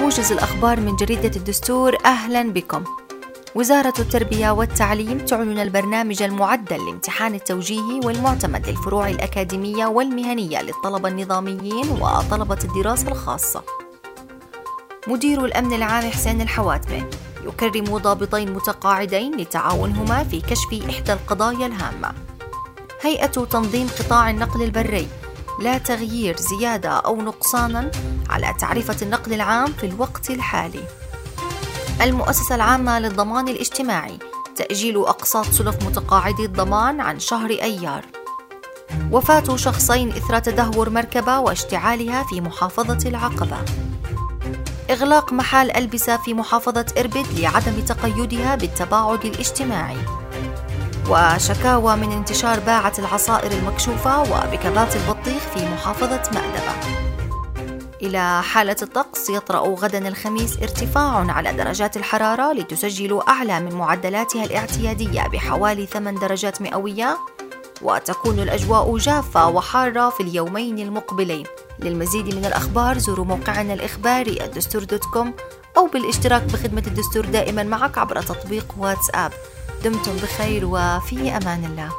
[0.00, 2.84] موجز الأخبار من جريدة الدستور أهلا بكم.
[3.54, 12.58] وزارة التربية والتعليم تعلن البرنامج المعدل لامتحان التوجيهي والمعتمد للفروع الأكاديمية والمهنية للطلبة النظاميين وطلبة
[12.64, 13.62] الدراسة الخاصة.
[15.06, 17.10] مدير الأمن العام حسين الحواتمة
[17.44, 22.12] يكرم ضابطين متقاعدين لتعاونهما في كشف إحدى القضايا الهامة.
[23.02, 25.08] هيئة تنظيم قطاع النقل البري
[25.58, 27.90] لا تغيير زيادة أو نقصانا
[28.30, 30.84] على تعرفة النقل العام في الوقت الحالي.
[32.00, 34.18] المؤسسة العامة للضمان الاجتماعي
[34.56, 38.04] تأجيل أقساط سلف متقاعدي الضمان عن شهر أيار.
[39.12, 43.58] وفاة شخصين إثر تدهور مركبة واشتعالها في محافظة العقبة.
[44.90, 49.96] إغلاق محال ألبسة في محافظة إربد لعدم تقيدها بالتباعد الاجتماعي.
[51.10, 56.98] وشكاوى من انتشار باعة العصائر المكشوفة وبكبات البطيخ في محافظة مأدبة.
[58.02, 65.22] إلى حالة الطقس يطرأ غدا الخميس ارتفاع على درجات الحرارة لتسجل أعلى من معدلاتها الاعتيادية
[65.22, 67.18] بحوالي 8 درجات مئوية
[67.82, 71.46] وتكون الأجواء جافة وحارة في اليومين المقبلين.
[71.78, 75.34] للمزيد من الأخبار زوروا موقعنا الإخباري الدستور دوت كوم
[75.76, 79.32] أو بالاشتراك بخدمة الدستور دائما معك عبر تطبيق واتساب.
[79.84, 81.90] دمتم بخير وفي أمان الله.